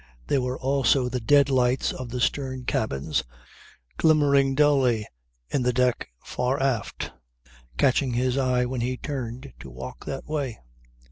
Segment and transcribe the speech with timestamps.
[0.25, 3.23] There were also the dead lights of the stern cabins
[3.97, 5.07] glimmering dully
[5.51, 7.11] in the deck far aft,
[7.77, 10.57] catching his eye when he turned to walk that way.